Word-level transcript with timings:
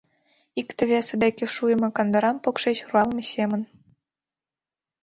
Икте-весе 0.59 1.15
деке 1.23 1.45
шуйымо 1.55 1.89
кандырам 1.97 2.37
покшеч 2.43 2.77
руалме 2.89 3.23
семын. 3.33 3.61